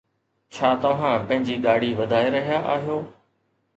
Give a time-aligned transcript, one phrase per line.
[0.55, 2.97] ڇا توهان پنهنجي ڏاڙهي وڌائي رهيا آهيو؟